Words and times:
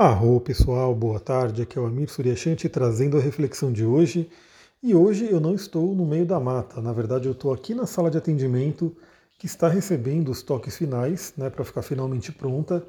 Arro 0.00 0.40
pessoal, 0.40 0.94
boa 0.94 1.18
tarde. 1.18 1.62
Aqui 1.62 1.76
é 1.76 1.80
o 1.80 1.84
Amir 1.84 2.08
Suryashanti 2.08 2.68
trazendo 2.68 3.16
a 3.16 3.20
reflexão 3.20 3.72
de 3.72 3.84
hoje. 3.84 4.30
E 4.80 4.94
hoje 4.94 5.28
eu 5.28 5.40
não 5.40 5.56
estou 5.56 5.92
no 5.92 6.06
meio 6.06 6.24
da 6.24 6.38
mata, 6.38 6.80
na 6.80 6.92
verdade 6.92 7.26
eu 7.26 7.32
estou 7.32 7.52
aqui 7.52 7.74
na 7.74 7.84
sala 7.84 8.08
de 8.08 8.16
atendimento 8.16 8.96
que 9.36 9.46
está 9.46 9.66
recebendo 9.66 10.30
os 10.30 10.40
toques 10.40 10.76
finais, 10.76 11.34
né, 11.36 11.50
para 11.50 11.64
ficar 11.64 11.82
finalmente 11.82 12.30
pronta. 12.30 12.86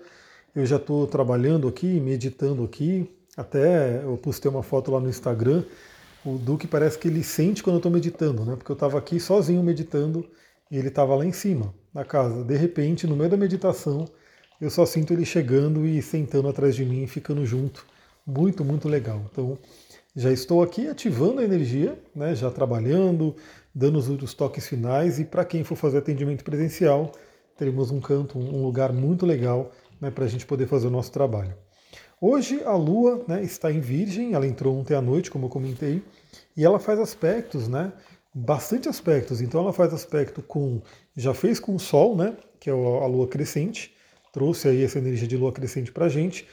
Eu 0.56 0.68
já 0.68 0.76
estou 0.76 1.08
trabalhando 1.08 1.68
aqui, 1.68 2.00
meditando 2.00 2.64
aqui. 2.64 3.10
Até 3.36 4.04
eu 4.04 4.16
postei 4.16 4.52
uma 4.52 4.62
foto 4.62 4.92
lá 4.92 5.00
no 5.00 5.10
Instagram. 5.10 5.64
O 6.24 6.38
Duque 6.38 6.68
parece 6.68 7.00
que 7.00 7.08
ele 7.08 7.24
sente 7.24 7.64
quando 7.64 7.78
eu 7.78 7.80
estou 7.80 7.92
meditando, 7.92 8.46
né? 8.46 8.56
Porque 8.56 8.72
eu 8.72 8.76
estava 8.76 9.00
aqui 9.00 9.20
sozinho 9.20 9.64
meditando 9.64 10.30
e 10.70 10.78
ele 10.78 10.90
estava 10.90 11.16
lá 11.16 11.26
em 11.26 11.32
cima, 11.32 11.74
na 11.92 12.06
casa. 12.06 12.44
De 12.44 12.56
repente, 12.56 13.08
no 13.08 13.16
meio 13.16 13.32
da 13.32 13.38
meditação, 13.38 14.06
eu 14.60 14.70
só 14.70 14.86
sinto 14.86 15.14
ele 15.14 15.26
chegando 15.26 15.86
e 15.86 16.02
sentando 16.02 16.48
atrás 16.48 16.76
de 16.76 16.86
mim 16.86 17.04
e 17.04 17.08
ficando 17.08 17.46
junto. 17.46 17.86
Muito, 18.26 18.64
muito 18.64 18.88
legal. 18.88 19.22
Então, 19.32 19.58
já 20.16 20.32
estou 20.32 20.62
aqui 20.62 20.88
ativando 20.88 21.40
a 21.42 21.44
energia, 21.44 21.98
né, 22.16 22.36
já 22.36 22.52
trabalhando, 22.52 23.36
dando 23.74 23.98
os 24.00 24.34
toques 24.34 24.68
finais 24.68 25.20
e 25.20 25.26
para 25.26 25.46
quem 25.46 25.64
for 25.64 25.76
fazer 25.76 26.00
atendimento 26.00 26.44
presencial, 26.44 27.12
teremos 27.58 27.92
um 27.92 28.00
canto, 28.00 28.38
um 28.38 28.64
lugar 28.64 28.92
muito 28.92 29.26
legal 29.26 29.72
né, 30.00 30.12
para 30.12 30.26
a 30.26 30.28
gente 30.28 30.46
poder 30.46 30.68
fazer 30.68 30.88
o 30.88 30.92
nosso 30.92 31.12
trabalho. 31.12 31.54
Hoje 32.22 32.62
a 32.66 32.76
Lua 32.76 33.24
né, 33.28 33.42
está 33.44 33.72
em 33.72 33.80
Virgem, 33.80 34.34
ela 34.34 34.46
entrou 34.46 34.78
ontem 34.78 34.94
à 34.94 35.02
noite, 35.02 35.32
como 35.32 35.46
eu 35.46 35.50
comentei, 35.50 36.04
e 36.56 36.66
ela 36.66 36.80
faz 36.80 37.00
aspectos, 37.00 37.70
né? 37.70 37.94
Bastante 38.36 38.90
aspectos. 38.90 39.40
Então 39.40 39.62
ela 39.62 39.72
faz 39.72 39.94
aspecto 39.94 40.42
com, 40.42 40.82
já 41.16 41.34
fez 41.34 41.62
com 41.62 41.74
o 41.74 41.80
Sol, 41.80 42.18
né? 42.18 42.36
Que 42.60 42.70
é 42.70 42.74
a 42.74 43.06
Lua 43.06 43.26
crescente, 43.28 43.96
trouxe 44.32 44.68
aí 44.68 44.84
essa 44.84 45.00
energia 45.00 45.28
de 45.28 45.38
lua 45.38 45.52
crescente 45.52 45.92
para 45.92 46.06
a 46.06 46.10
gente. 46.10 46.48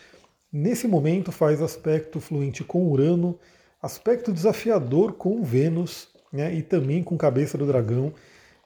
Nesse 0.53 0.87
momento 0.87 1.33
faz 1.33 1.61
aspecto 1.61 2.21
fluente 2.21 2.65
com 2.65 2.89
Urano, 2.89 3.39
aspecto 3.83 4.33
desafiador 4.33 5.13
com 5.13 5.43
Vênus 5.43 6.09
né, 6.33 6.55
e 6.55 6.63
também 6.63 7.03
com 7.03 7.17
cabeça 7.17 7.59
do 7.59 7.67
dragão. 7.67 8.13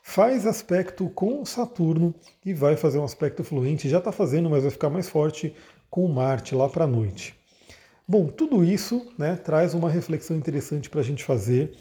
Faz 0.03 0.47
aspecto 0.47 1.09
com 1.11 1.45
Saturno 1.45 2.15
e 2.45 2.55
vai 2.55 2.77
fazer 2.77 2.99
um 2.99 3.05
aspecto 3.05 3.45
fluente, 3.45 3.89
já 3.89 3.99
está 3.99 4.11
fazendo, 4.11 4.49
mas 4.49 4.63
vai 4.63 4.71
ficar 4.71 4.91
mais 4.91 5.09
forte 5.09 5.55
com 5.91 6.07
Marte 6.09 6.55
lá 6.55 6.69
para 6.69 6.85
a 6.85 6.89
noite. 6.89 7.35
Bom, 8.09 8.27
tudo 8.27 8.65
isso 8.65 9.07
né, 9.19 9.37
traz 9.37 9.75
uma 9.75 9.91
reflexão 9.91 10.37
interessante 10.37 10.91
para 10.91 11.01
a 11.01 11.05
gente 11.05 11.23
fazer 11.23 11.73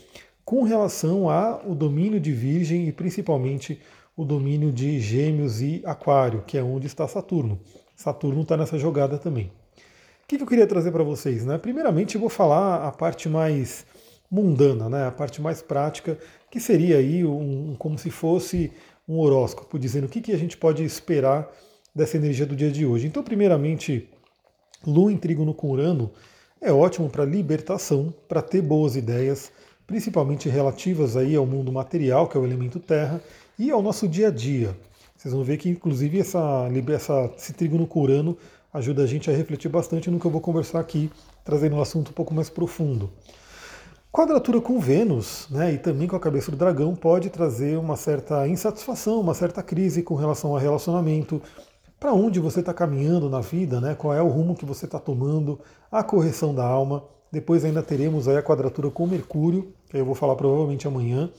com 0.46 0.64
relação 0.64 1.30
ao 1.30 1.76
domínio 1.76 2.20
de 2.20 2.32
Virgem 2.32 2.88
e 2.88 2.92
principalmente 2.92 3.82
o 4.20 4.26
domínio 4.26 4.70
de 4.70 5.00
Gêmeos 5.00 5.62
e 5.62 5.82
Aquário, 5.86 6.44
que 6.46 6.58
é 6.58 6.62
onde 6.62 6.88
está 6.88 7.08
Saturno. 7.08 7.58
Saturno 7.96 8.42
está 8.42 8.58
nessa 8.58 8.78
jogada 8.78 9.18
também. 9.18 9.46
O 9.46 10.28
que, 10.28 10.36
eu 10.36 10.46
queria 10.46 10.68
trazer 10.68 10.92
para 10.92 11.06
vocês? 11.06 11.46
Né? 11.46 11.58
Primeiramente, 11.58 12.16
eu 12.16 12.20
vou 12.20 12.30
falar 12.30 12.86
a 12.86 12.92
parte 12.92 13.30
mais 13.30 13.86
mundana, 14.30 14.90
né? 14.90 15.08
a 15.08 15.12
parte 15.12 15.42
mais 15.42 15.62
prática, 15.62 16.20
que 16.52 16.60
seria 16.60 16.98
aí 16.98 17.24
um, 17.24 17.78
como 17.80 17.98
se 17.98 18.10
fosse 18.12 18.74
um 19.08 19.20
horóscopo, 19.20 19.80
dizendo 19.80 20.04
o 20.04 20.10
que, 20.10 20.20
que 20.20 20.34
a 20.34 20.38
gente 20.38 20.58
pode 20.58 20.84
esperar 20.84 21.50
dessa 21.96 22.18
energia 22.18 22.46
do 22.46 22.58
dia 22.58 22.70
de 22.70 22.86
hoje. 22.86 23.08
Então, 23.08 23.24
primeiramente, 23.24 24.10
Lua 24.86 25.14
em 25.14 25.18
trígono 25.18 25.54
com 25.54 25.72
Urano 25.72 26.12
é 26.60 26.74
ótimo 26.74 27.10
para 27.10 27.24
libertação, 27.24 28.14
para 28.28 28.42
ter 28.42 28.62
boas 28.62 28.98
ideias, 28.98 29.50
principalmente 29.88 30.50
relativas 30.50 31.16
aí 31.16 31.38
ao 31.38 31.46
mundo 31.46 31.72
material, 31.72 32.28
que 32.28 32.36
é 32.36 32.40
o 32.42 32.46
elemento 32.46 32.82
terra, 32.82 33.22
e 33.60 33.70
ao 33.70 33.84
nosso 33.84 34.08
dia 34.08 34.30
a 34.30 34.32
dia. 34.32 34.76
Vocês 35.18 35.34
vão 35.34 35.44
ver 35.44 35.58
que, 35.58 35.68
inclusive, 35.68 36.22
essa, 36.22 36.70
essa, 36.94 37.30
esse 37.38 37.52
trígono 37.52 37.86
curano 37.86 38.38
ajuda 38.74 39.04
a 39.04 39.06
gente 39.06 39.30
a 39.30 39.36
refletir 39.36 39.68
bastante 39.68 40.10
no 40.10 40.18
que 40.18 40.26
eu 40.26 40.32
vou 40.32 40.40
conversar 40.40 40.80
aqui, 40.80 41.12
trazendo 41.44 41.76
um 41.76 41.82
assunto 41.82 42.12
um 42.12 42.14
pouco 42.14 42.34
mais 42.34 42.50
profundo. 42.50 43.10
Quadratura 44.14 44.62
com 44.62 44.80
Vênus, 44.80 45.46
né, 45.52 45.74
e 45.74 45.78
também 45.78 46.08
com 46.08 46.16
a 46.16 46.20
cabeça 46.20 46.50
do 46.50 46.56
dragão, 46.56 46.96
pode 46.96 47.30
trazer 47.30 47.78
uma 47.78 47.98
certa 47.98 48.48
insatisfação, 48.48 49.20
uma 49.20 49.34
certa 49.34 49.62
crise 49.62 50.02
com 50.02 50.16
relação 50.16 50.52
ao 50.52 50.58
relacionamento, 50.58 51.42
para 52.00 52.14
onde 52.14 52.40
você 52.40 52.62
está 52.62 52.74
caminhando 52.74 53.30
na 53.30 53.42
vida, 53.42 53.82
né, 53.82 53.94
qual 53.94 54.14
é 54.14 54.22
o 54.22 54.30
rumo 54.30 54.56
que 54.56 54.66
você 54.66 54.86
está 54.86 55.00
tomando, 55.00 55.60
a 55.92 56.02
correção 56.02 56.56
da 56.56 56.66
alma. 56.66 57.04
Depois 57.30 57.66
ainda 57.66 57.84
teremos 57.84 58.28
aí 58.28 58.38
a 58.38 58.42
quadratura 58.42 58.90
com 58.90 59.06
Mercúrio, 59.06 59.74
que 59.90 59.98
eu 59.98 60.06
vou 60.06 60.16
falar 60.16 60.36
provavelmente 60.36 60.88
amanhã, 60.88 61.30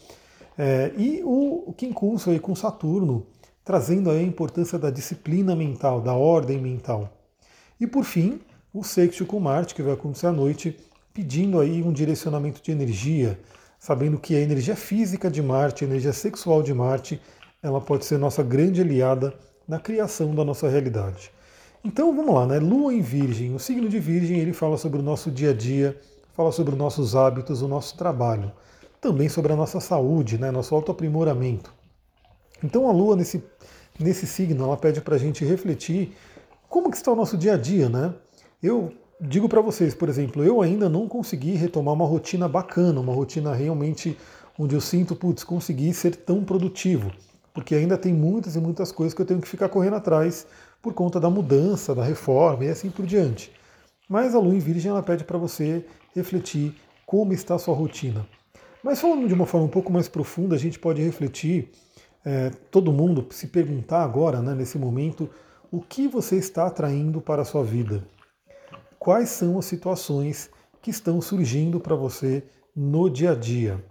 é, 0.59 0.93
e 0.97 1.23
o, 1.25 1.71
o 1.71 1.73
quincuncio 1.73 2.33
aí 2.33 2.39
com 2.39 2.55
Saturno, 2.55 3.27
trazendo 3.65 4.11
aí 4.11 4.19
a 4.19 4.23
importância 4.23 4.79
da 4.79 4.91
disciplina 4.91 5.55
mental, 5.55 6.01
da 6.01 6.15
ordem 6.15 6.61
mental. 6.61 7.11
E 7.81 7.87
por 7.87 8.05
fim, 8.05 8.41
o 8.73 8.83
sexto 8.83 9.25
com 9.25 9.41
Marte, 9.41 9.75
que 9.75 9.83
vai 9.83 9.95
acontecer 9.95 10.27
à 10.27 10.33
noite, 10.33 10.77
pedindo 11.13 11.61
aí 11.61 11.83
um 11.83 11.93
direcionamento 11.93 12.63
de 12.63 12.71
energia, 12.71 13.39
sabendo 13.79 14.19
que 14.19 14.37
a 14.37 14.41
energia 14.41 14.77
física 14.77 15.31
de 15.31 15.43
Marte, 15.43 15.85
a 15.85 15.87
energia 15.87 16.13
sexual 16.13 16.63
de 16.63 16.75
Marte, 16.75 17.21
ela 17.63 17.81
pode 17.81 18.05
ser 18.05 18.19
nossa 18.19 18.43
grande 18.43 18.81
aliada 18.81 19.35
na 19.67 19.79
criação 19.79 20.35
da 20.35 20.45
nossa 20.45 20.69
realidade. 20.69 21.31
Então 21.83 22.15
vamos 22.15 22.35
lá, 22.35 22.47
né? 22.47 22.59
Lua 22.59 22.93
em 22.93 23.01
Virgem. 23.01 23.55
O 23.55 23.59
signo 23.59 23.89
de 23.89 23.99
Virgem 23.99 24.39
ele 24.39 24.53
fala 24.53 24.77
sobre 24.77 24.99
o 24.99 25.03
nosso 25.03 25.31
dia 25.31 25.51
a 25.51 25.55
dia, 25.55 25.99
fala 26.35 26.53
sobre 26.53 26.73
os 26.73 26.79
nossos 26.79 27.17
hábitos, 27.17 27.63
o 27.63 27.69
nosso 27.69 27.97
trabalho 27.97 28.53
também 29.01 29.29
sobre 29.29 29.53
a 29.53 29.57
nossa 29.57 29.81
saúde, 29.81 30.39
né, 30.39 30.51
nosso 30.51 30.75
autoaprimoramento. 30.75 31.73
Então 32.63 32.89
a 32.89 32.93
Lua 32.93 33.17
nesse, 33.17 33.43
nesse 33.99 34.27
signo 34.27 34.65
ela 34.65 34.77
pede 34.77 35.01
para 35.01 35.15
a 35.15 35.19
gente 35.19 35.45
refletir 35.45 36.15
como 36.69 36.91
que 36.91 36.97
está 36.97 37.11
o 37.11 37.17
nosso 37.17 37.37
dia 37.37 37.55
a 37.55 37.57
dia, 37.57 37.89
né? 37.89 38.15
Eu 38.63 38.93
digo 39.21 39.49
para 39.49 39.61
vocês, 39.61 39.95
por 39.95 40.09
exemplo, 40.09 40.45
eu 40.45 40.63
ainda 40.63 40.89
não 40.89 41.09
consegui 41.09 41.53
retomar 41.53 41.95
uma 41.95 42.07
rotina 42.07 42.49
bacana, 42.49 43.01
uma 43.01 43.13
rotina 43.13 43.55
realmente 43.55 44.17
onde 44.59 44.75
eu 44.75 44.81
sinto, 44.81 45.17
putz, 45.17 45.43
consegui 45.43 45.93
ser 45.95 46.15
tão 46.17 46.45
produtivo, 46.45 47.11
porque 47.55 47.75
ainda 47.75 47.97
tem 47.97 48.13
muitas 48.13 48.57
e 48.57 48.61
muitas 48.61 48.93
coisas 48.93 49.15
que 49.15 49.23
eu 49.23 49.27
tenho 49.27 49.41
que 49.41 49.49
ficar 49.49 49.69
correndo 49.69 49.97
atrás 49.97 50.47
por 50.83 50.93
conta 50.95 51.19
da 51.19 51.31
mudança, 51.31 51.95
da 51.95 52.05
reforma 52.05 52.65
e 52.65 52.69
assim 52.69 52.91
por 52.91 53.07
diante. 53.07 53.51
Mas 54.09 54.35
a 54.35 54.39
Lua 54.39 54.55
em 54.55 54.59
Virgem 54.59 54.91
ela 54.91 55.03
pede 55.03 55.25
para 55.25 55.39
você 55.39 55.85
refletir 56.15 56.75
como 57.07 57.33
está 57.33 57.55
a 57.55 57.59
sua 57.59 57.75
rotina. 57.75 58.27
Mas 58.83 59.01
falando 59.01 59.29
de 59.29 59.35
uma 59.35 59.47
forma 59.47 59.67
um 59.67 59.71
pouco 59.71 59.93
mais 59.93 60.09
profunda, 60.09 60.55
a 60.55 60.59
gente 60.59 60.79
pode 60.79 61.03
refletir, 61.03 61.71
é, 62.25 62.51
todo 62.71 62.93
mundo 62.93 63.27
se 63.31 63.47
perguntar 63.47 64.03
agora, 64.03 64.41
né, 64.41 64.55
nesse 64.55 64.79
momento, 64.79 65.29
o 65.71 65.81
que 65.81 66.09
você 66.09 66.37
está 66.37 66.67
atraindo 66.67 67.21
para 67.21 67.43
a 67.43 67.45
sua 67.45 67.63
vida? 67.63 68.03
Quais 68.99 69.29
são 69.29 69.59
as 69.59 69.67
situações 69.67 70.51
que 70.81 70.91
estão 70.91 71.21
surgindo 71.21 71.79
para 71.79 71.95
você 71.95 72.43
no 72.75 73.11
dia 73.11 73.33
a 73.33 73.35
dia? 73.35 73.85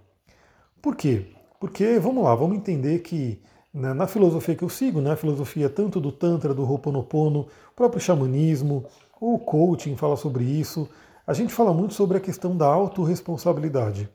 Por 0.81 0.95
quê? 0.95 1.27
Porque, 1.59 1.99
vamos 1.99 2.23
lá, 2.23 2.33
vamos 2.33 2.57
entender 2.57 2.99
que 2.99 3.39
né, 3.71 3.93
na 3.93 4.07
filosofia 4.07 4.55
que 4.55 4.63
eu 4.63 4.69
sigo, 4.69 5.01
né, 5.01 5.11
a 5.11 5.15
filosofia 5.15 5.69
tanto 5.69 6.01
do 6.01 6.11
Tantra, 6.11 6.53
do 6.53 6.63
Ho'oponopono, 6.63 7.47
o 7.71 7.75
próprio 7.75 8.01
xamanismo, 8.01 8.85
o 9.21 9.37
coaching 9.37 9.95
fala 9.95 10.15
sobre 10.15 10.43
isso, 10.43 10.89
a 11.27 11.33
gente 11.33 11.53
fala 11.53 11.73
muito 11.73 11.93
sobre 11.93 12.17
a 12.17 12.21
questão 12.21 12.57
da 12.57 12.65
autorresponsabilidade. 12.65 14.09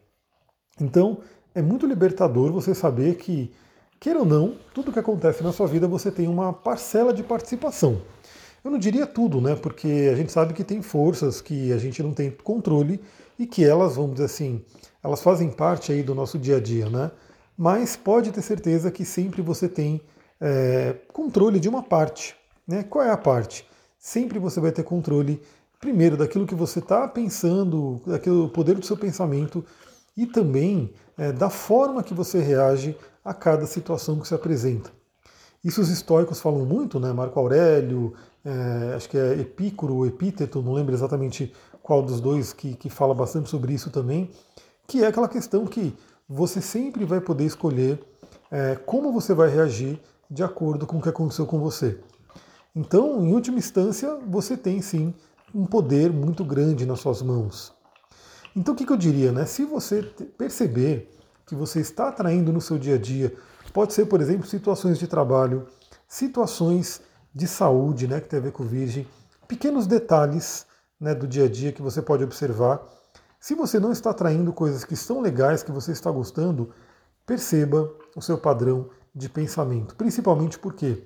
Então, 0.81 1.19
é 1.55 1.63
muito 1.63 1.87
libertador 1.87 2.53
você 2.53 2.75
saber 2.75 3.17
que, 3.17 3.53
queira 4.01 4.19
ou 4.19 4.25
não, 4.25 4.57
tudo 4.75 4.93
que 4.93 4.99
acontece 4.99 5.43
na 5.43 5.53
sua 5.53 5.67
vida 5.67 5.87
você 5.87 6.11
tem 6.11 6.27
uma 6.27 6.53
parcela 6.53 7.13
de 7.13 7.23
participação. 7.23 8.01
Eu 8.65 8.71
não 8.71 8.79
diria 8.79 9.07
tudo, 9.07 9.41
né? 9.41 9.55
Porque 9.55 10.11
a 10.11 10.17
gente 10.17 10.33
sabe 10.33 10.55
que 10.55 10.65
tem 10.65 10.81
forças 10.83 11.41
que 11.41 11.73
a 11.73 11.79
gente 11.79 12.03
não 12.03 12.13
tem 12.13 12.31
controle 12.31 13.01
e 13.39 13.47
que 13.47 13.65
elas, 13.65 13.97
vamos 13.97 14.13
dizer 14.13 14.25
assim, 14.25 14.65
elas 15.03 15.23
fazem 15.23 15.51
parte 15.51 15.93
aí 15.93 16.03
do 16.03 16.15
nosso 16.15 16.39
dia 16.39 16.57
a 16.57 16.61
dia, 16.61 16.89
né? 16.89 17.11
Mas 17.57 17.95
pode 17.95 18.33
ter 18.33 18.43
certeza 18.43 18.91
que 18.91 19.05
sempre 19.05 19.43
você 19.43 19.69
tem 19.69 20.01
é, 20.41 20.97
controle 21.13 21.61
de 21.61 21.69
uma 21.69 21.83
parte. 21.83 22.35
Né? 22.67 22.83
Qual 22.83 23.05
é 23.05 23.11
a 23.11 23.17
parte? 23.17 23.67
Sempre 23.99 24.39
você 24.39 24.61
vai 24.61 24.73
ter 24.73 24.83
controle, 24.83 25.41
primeiro, 25.81 26.17
daquilo 26.17 26.47
que 26.47 26.55
você 26.55 26.79
está 26.79 27.07
pensando, 27.07 28.01
daquilo, 28.07 28.49
poder 28.49 28.75
do 28.77 28.85
seu 28.85 28.97
pensamento, 28.97 29.65
e 30.17 30.27
também 30.27 30.93
é, 31.17 31.33
da 31.33 31.51
forma 31.51 32.03
que 32.03 32.15
você 32.15 32.41
reage 32.41 32.97
a 33.25 33.33
cada 33.33 33.67
situação 33.67 34.19
que 34.19 34.29
se 34.29 34.35
apresenta. 34.35 34.91
Isso 35.65 35.81
os 35.81 35.89
estoicos 35.89 36.41
falam 36.41 36.67
muito, 36.67 37.01
né? 37.01 37.13
Marco 37.13 37.41
Aurélio, 37.41 38.13
é, 38.45 38.95
acho 38.95 39.09
que 39.09 39.17
é 39.17 39.33
Epícoro, 39.41 40.05
Epíteto, 40.05 40.61
não 40.61 40.75
lembro 40.75 40.95
exatamente 40.95 41.53
qual 41.83 42.03
dos 42.03 42.21
dois 42.21 42.53
que, 42.53 42.75
que 42.75 42.91
fala 42.91 43.15
bastante 43.15 43.49
sobre 43.49 43.73
isso 43.73 43.91
também, 43.91 44.31
que 44.87 45.03
é 45.03 45.07
aquela 45.07 45.29
questão 45.29 45.67
que 45.67 45.97
você 46.29 46.61
sempre 46.61 47.05
vai 47.05 47.21
poder 47.21 47.45
escolher 47.45 47.99
é, 48.51 48.77
como 48.77 49.13
você 49.13 49.33
vai 49.33 49.49
reagir 49.49 49.99
de 50.31 50.43
acordo 50.43 50.87
com 50.87 50.99
o 50.99 51.03
que 51.03 51.09
aconteceu 51.09 51.47
com 51.47 51.59
você. 51.59 51.99
Então, 52.77 53.25
em 53.25 53.33
última 53.33 53.59
instância, 53.59 54.19
você 54.27 54.57
tem 54.57 54.83
sim 54.83 55.15
um 55.55 55.65
poder 55.65 56.13
muito 56.13 56.45
grande 56.45 56.85
nas 56.85 57.01
suas 57.01 57.23
mãos. 57.23 57.73
Então 58.57 58.75
o 58.75 58.77
que, 58.77 58.87
que 58.87 58.93
eu 58.93 58.97
diria, 58.97 59.33
né? 59.33 59.47
Se 59.47 59.65
você 59.65 60.03
perceber 60.39 61.11
que 61.47 61.55
você 61.55 61.81
está 61.81 62.09
atraindo 62.09 62.53
no 62.53 62.61
seu 62.61 62.79
dia 62.79 62.95
a 62.95 62.99
dia, 62.99 63.35
pode 63.73 63.93
ser, 63.93 64.07
por 64.07 64.21
exemplo, 64.21 64.47
situações 64.47 64.99
de 64.99 65.07
trabalho, 65.07 65.67
situações 66.07 67.03
de 67.35 67.49
saúde, 67.49 68.07
né, 68.07 68.21
que 68.21 68.29
tem 68.29 68.39
a 68.39 68.43
ver 68.43 68.53
com 68.53 68.65
virgem, 68.65 69.07
pequenos 69.49 69.87
detalhes 69.87 70.67
né, 71.01 71.15
do 71.15 71.27
dia 71.27 71.47
a 71.47 71.49
dia 71.49 71.73
que 71.73 71.83
você 71.83 72.01
pode 72.01 72.23
observar. 72.23 72.81
Se 73.41 73.55
você 73.55 73.81
não 73.81 73.91
está 73.91 74.11
atraindo 74.11 74.53
coisas 74.53 74.85
que 74.85 74.95
são 74.95 75.21
legais, 75.21 75.63
que 75.63 75.73
você 75.73 75.91
está 75.93 76.11
gostando, 76.11 76.73
perceba 77.27 77.93
o 78.15 78.23
seu 78.23 78.39
padrão 78.39 78.89
de 79.15 79.29
pensamento. 79.29 79.97
Principalmente 79.97 80.59
porque, 80.59 81.03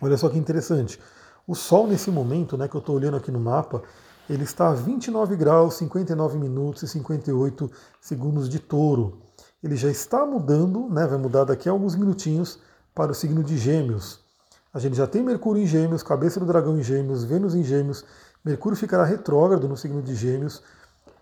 olha 0.00 0.16
só 0.16 0.28
que 0.28 0.38
interessante, 0.38 1.00
o 1.46 1.54
Sol 1.54 1.86
nesse 1.86 2.10
momento, 2.10 2.56
né, 2.56 2.68
que 2.68 2.76
eu 2.76 2.80
estou 2.80 2.94
olhando 2.94 3.16
aqui 3.16 3.30
no 3.30 3.40
mapa, 3.40 3.82
ele 4.28 4.44
está 4.44 4.70
a 4.70 4.74
29 4.74 5.36
graus, 5.36 5.74
59 5.74 6.38
minutos 6.38 6.82
e 6.82 6.88
58 6.88 7.70
segundos 8.00 8.48
de 8.48 8.58
touro. 8.58 9.20
Ele 9.62 9.76
já 9.76 9.88
está 9.90 10.26
mudando, 10.26 10.88
né, 10.88 11.06
vai 11.06 11.18
mudar 11.18 11.44
daqui 11.44 11.68
a 11.68 11.72
alguns 11.72 11.94
minutinhos 11.94 12.58
para 12.94 13.12
o 13.12 13.14
signo 13.14 13.44
de 13.44 13.56
Gêmeos. 13.56 14.20
A 14.74 14.78
gente 14.78 14.96
já 14.96 15.06
tem 15.06 15.22
Mercúrio 15.22 15.62
em 15.62 15.66
Gêmeos, 15.66 16.02
cabeça 16.02 16.40
do 16.40 16.46
dragão 16.46 16.78
em 16.78 16.82
Gêmeos, 16.82 17.24
Vênus 17.24 17.54
em 17.54 17.62
Gêmeos, 17.62 18.04
Mercúrio 18.44 18.76
ficará 18.76 19.04
retrógrado 19.04 19.68
no 19.68 19.76
signo 19.76 20.02
de 20.02 20.14
Gêmeos 20.14 20.62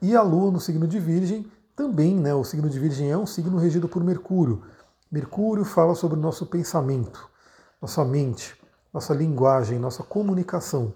e 0.00 0.14
a 0.16 0.22
Lua 0.22 0.50
no 0.50 0.60
signo 0.60 0.86
de 0.86 0.98
Virgem 0.98 1.46
também, 1.76 2.18
né? 2.18 2.34
O 2.34 2.44
signo 2.44 2.68
de 2.68 2.78
Virgem 2.78 3.10
é 3.10 3.16
um 3.16 3.26
signo 3.26 3.58
regido 3.58 3.88
por 3.88 4.02
Mercúrio. 4.04 4.62
Mercúrio 5.10 5.64
fala 5.64 5.94
sobre 5.94 6.18
o 6.18 6.20
nosso 6.20 6.46
pensamento, 6.46 7.28
nossa 7.80 8.04
mente, 8.04 8.54
nossa 8.92 9.14
linguagem, 9.14 9.78
nossa 9.78 10.02
comunicação. 10.02 10.92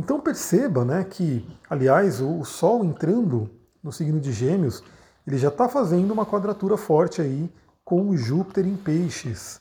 Então 0.00 0.18
perceba, 0.18 0.82
né, 0.82 1.04
que, 1.04 1.46
aliás, 1.68 2.22
o, 2.22 2.38
o 2.38 2.44
Sol 2.46 2.82
entrando 2.82 3.50
no 3.82 3.92
signo 3.92 4.18
de 4.18 4.32
Gêmeos, 4.32 4.82
ele 5.26 5.36
já 5.36 5.48
está 5.48 5.68
fazendo 5.68 6.10
uma 6.10 6.24
quadratura 6.24 6.78
forte 6.78 7.20
aí 7.20 7.52
com 7.84 8.08
o 8.08 8.16
Júpiter 8.16 8.66
em 8.66 8.76
Peixes. 8.76 9.60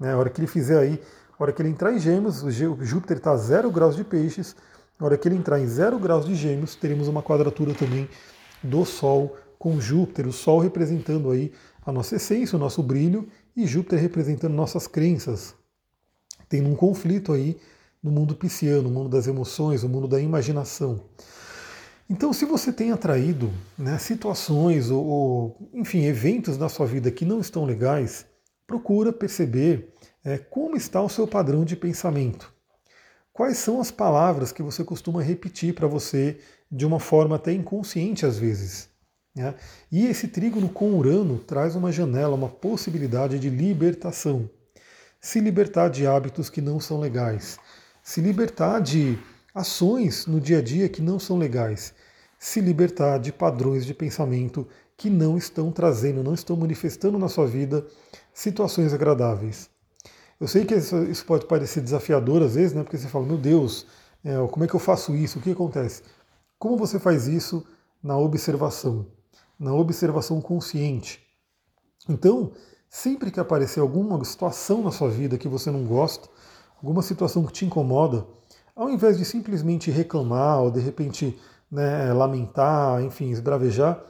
Né? 0.00 0.12
A 0.12 0.16
hora 0.16 0.28
que 0.28 0.40
ele 0.40 0.48
fizer 0.48 0.76
aí, 0.76 1.00
a 1.38 1.40
hora 1.40 1.52
que 1.52 1.62
ele 1.62 1.68
entrar 1.68 1.92
em 1.92 2.00
Gêmeos, 2.00 2.42
o 2.42 2.50
Júpiter 2.50 3.18
está 3.18 3.30
a 3.30 3.36
zero 3.36 3.70
graus 3.70 3.94
de 3.94 4.02
Peixes. 4.02 4.56
Na 4.98 5.06
hora 5.06 5.16
que 5.16 5.28
ele 5.28 5.36
entrar 5.36 5.60
em 5.60 5.68
zero 5.68 6.00
graus 6.00 6.26
de 6.26 6.34
Gêmeos, 6.34 6.74
teremos 6.74 7.06
uma 7.06 7.22
quadratura 7.22 7.72
também 7.72 8.10
do 8.64 8.84
Sol 8.84 9.36
com 9.56 9.80
Júpiter, 9.80 10.26
o 10.26 10.32
Sol 10.32 10.58
representando 10.58 11.30
aí 11.30 11.52
a 11.84 11.92
nossa 11.92 12.16
essência, 12.16 12.56
o 12.56 12.58
nosso 12.58 12.82
brilho, 12.82 13.28
e 13.56 13.68
Júpiter 13.68 14.00
representando 14.00 14.52
nossas 14.52 14.88
crenças. 14.88 15.54
Tem 16.48 16.66
um 16.66 16.74
conflito 16.74 17.32
aí 17.32 17.56
no 18.02 18.10
mundo 18.10 18.34
pisciano, 18.34 18.82
no 18.82 18.90
mundo 18.90 19.08
das 19.08 19.26
emoções, 19.26 19.82
no 19.82 19.88
mundo 19.88 20.06
da 20.08 20.20
imaginação. 20.20 21.04
Então, 22.08 22.32
se 22.32 22.44
você 22.44 22.72
tem 22.72 22.92
atraído 22.92 23.52
né, 23.76 23.98
situações 23.98 24.90
ou, 24.90 25.04
ou, 25.04 25.70
enfim, 25.74 26.04
eventos 26.04 26.56
na 26.56 26.68
sua 26.68 26.86
vida 26.86 27.10
que 27.10 27.24
não 27.24 27.40
estão 27.40 27.64
legais, 27.64 28.26
procura 28.66 29.12
perceber 29.12 29.92
é, 30.24 30.38
como 30.38 30.76
está 30.76 31.00
o 31.02 31.08
seu 31.08 31.26
padrão 31.26 31.64
de 31.64 31.74
pensamento. 31.74 32.52
Quais 33.32 33.58
são 33.58 33.80
as 33.80 33.90
palavras 33.90 34.50
que 34.50 34.62
você 34.62 34.82
costuma 34.82 35.22
repetir 35.22 35.74
para 35.74 35.86
você 35.86 36.38
de 36.70 36.86
uma 36.86 36.98
forma 36.98 37.36
até 37.36 37.52
inconsciente 37.52 38.24
às 38.24 38.38
vezes? 38.38 38.88
Né? 39.34 39.54
E 39.92 40.06
esse 40.06 40.28
trígono 40.28 40.68
com 40.68 40.94
Urano 40.94 41.38
traz 41.38 41.76
uma 41.76 41.92
janela, 41.92 42.34
uma 42.34 42.48
possibilidade 42.48 43.38
de 43.38 43.50
libertação. 43.50 44.48
Se 45.20 45.40
libertar 45.40 45.90
de 45.90 46.06
hábitos 46.06 46.48
que 46.48 46.60
não 46.60 46.80
são 46.80 46.98
legais, 46.98 47.58
se 48.06 48.20
libertar 48.20 48.80
de 48.80 49.18
ações 49.52 50.26
no 50.26 50.40
dia 50.40 50.58
a 50.58 50.62
dia 50.62 50.88
que 50.88 51.02
não 51.02 51.18
são 51.18 51.36
legais, 51.36 51.92
se 52.38 52.60
libertar 52.60 53.18
de 53.18 53.32
padrões 53.32 53.84
de 53.84 53.92
pensamento 53.92 54.64
que 54.96 55.10
não 55.10 55.36
estão 55.36 55.72
trazendo, 55.72 56.22
não 56.22 56.32
estão 56.32 56.56
manifestando 56.56 57.18
na 57.18 57.28
sua 57.28 57.48
vida 57.48 57.84
situações 58.32 58.94
agradáveis. 58.94 59.68
Eu 60.38 60.46
sei 60.46 60.64
que 60.64 60.76
isso 60.76 61.26
pode 61.26 61.46
parecer 61.46 61.80
desafiador 61.80 62.42
às 62.42 62.54
vezes, 62.54 62.74
né? 62.74 62.84
Porque 62.84 62.96
você 62.96 63.08
fala, 63.08 63.26
meu 63.26 63.36
Deus, 63.36 63.88
é, 64.24 64.36
como 64.52 64.64
é 64.64 64.68
que 64.68 64.74
eu 64.74 64.80
faço 64.80 65.12
isso? 65.12 65.40
O 65.40 65.42
que 65.42 65.50
acontece? 65.50 66.04
Como 66.60 66.76
você 66.76 67.00
faz 67.00 67.26
isso 67.26 67.66
na 68.00 68.16
observação, 68.16 69.04
na 69.58 69.74
observação 69.74 70.40
consciente? 70.40 71.26
Então, 72.08 72.52
sempre 72.88 73.32
que 73.32 73.40
aparecer 73.40 73.80
alguma 73.80 74.24
situação 74.24 74.80
na 74.80 74.92
sua 74.92 75.10
vida 75.10 75.36
que 75.36 75.48
você 75.48 75.72
não 75.72 75.84
gosta, 75.84 76.28
alguma 76.76 77.02
situação 77.02 77.44
que 77.44 77.52
te 77.52 77.64
incomoda, 77.64 78.26
ao 78.74 78.90
invés 78.90 79.18
de 79.18 79.24
simplesmente 79.24 79.90
reclamar 79.90 80.62
ou 80.62 80.70
de 80.70 80.80
repente 80.80 81.38
né, 81.70 82.12
lamentar, 82.12 83.02
enfim, 83.02 83.30
esbravejar, 83.30 84.00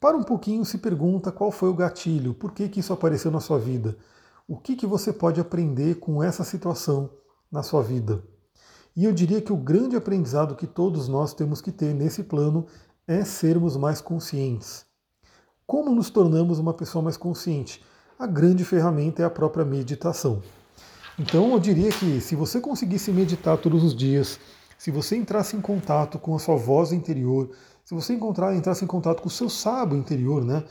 para 0.00 0.16
um 0.16 0.22
pouquinho 0.22 0.64
se 0.64 0.78
pergunta 0.78 1.32
qual 1.32 1.50
foi 1.50 1.68
o 1.68 1.74
gatilho, 1.74 2.34
por 2.34 2.52
que, 2.52 2.68
que 2.68 2.80
isso 2.80 2.92
apareceu 2.92 3.30
na 3.30 3.40
sua 3.40 3.58
vida 3.58 3.96
o 4.48 4.56
que, 4.56 4.76
que 4.76 4.86
você 4.86 5.12
pode 5.12 5.40
aprender 5.40 5.96
com 5.96 6.22
essa 6.22 6.44
situação 6.44 7.10
na 7.50 7.62
sua 7.62 7.82
vida. 7.82 8.22
E 8.94 9.04
eu 9.04 9.12
diria 9.12 9.42
que 9.42 9.52
o 9.52 9.56
grande 9.56 9.96
aprendizado 9.96 10.54
que 10.54 10.66
todos 10.66 11.08
nós 11.08 11.34
temos 11.34 11.60
que 11.60 11.72
ter 11.72 11.92
nesse 11.92 12.22
plano 12.22 12.66
é 13.06 13.24
sermos 13.24 13.76
mais 13.76 14.00
conscientes. 14.00 14.86
Como 15.66 15.94
nos 15.94 16.10
tornamos 16.10 16.58
uma 16.58 16.72
pessoa 16.72 17.02
mais 17.02 17.16
consciente? 17.16 17.84
A 18.18 18.26
grande 18.26 18.64
ferramenta 18.64 19.20
é 19.20 19.24
a 19.24 19.30
própria 19.30 19.64
meditação. 19.64 20.40
Então 21.18 21.52
eu 21.52 21.58
diria 21.58 21.90
que 21.90 22.20
se 22.20 22.36
você 22.36 22.60
conseguisse 22.60 23.10
meditar 23.10 23.56
todos 23.56 23.82
os 23.82 23.96
dias, 23.96 24.38
se 24.76 24.90
você 24.90 25.16
entrasse 25.16 25.56
em 25.56 25.60
contato 25.62 26.18
com 26.18 26.34
a 26.34 26.38
sua 26.38 26.56
voz 26.56 26.92
interior, 26.92 27.50
se 27.84 27.94
você 27.94 28.12
encontrar, 28.12 28.54
entrasse 28.54 28.84
em 28.84 28.86
contato 28.86 29.22
com 29.22 29.28
o 29.28 29.30
seu 29.30 29.48
sábio 29.48 29.96
interior, 29.96 30.44
né? 30.44 30.62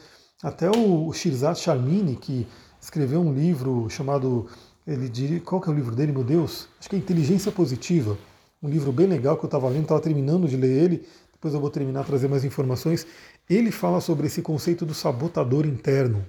Até 0.43 0.69
o 0.69 1.11
Shirzad 1.11 1.57
Sharmini, 1.57 2.15
que 2.15 2.45
escreveu 2.79 3.21
um 3.21 3.33
livro 3.33 3.89
chamado. 3.89 4.47
Ele 4.85 5.09
diria, 5.09 5.39
qual 5.39 5.59
que 5.59 5.67
é 5.67 5.73
o 5.73 5.75
livro 5.75 5.95
dele, 5.95 6.11
meu 6.11 6.23
Deus? 6.23 6.67
Acho 6.79 6.89
que 6.89 6.95
é 6.95 6.99
Inteligência 6.99 7.51
Positiva. 7.51 8.15
Um 8.61 8.69
livro 8.69 8.91
bem 8.91 9.07
legal 9.07 9.35
que 9.37 9.45
eu 9.45 9.47
estava 9.47 9.67
lendo, 9.67 9.83
estava 9.83 9.99
terminando 9.99 10.47
de 10.47 10.55
ler 10.55 10.83
ele, 10.83 11.07
depois 11.33 11.55
eu 11.55 11.59
vou 11.59 11.71
terminar 11.71 12.01
a 12.01 12.03
trazer 12.03 12.27
mais 12.27 12.45
informações. 12.45 13.07
Ele 13.49 13.71
fala 13.71 13.99
sobre 13.99 14.27
esse 14.27 14.43
conceito 14.43 14.85
do 14.85 14.93
sabotador 14.93 15.65
interno. 15.65 16.23